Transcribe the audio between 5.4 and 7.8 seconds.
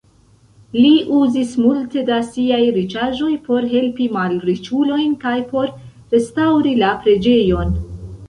por restaŭri la preĝejon.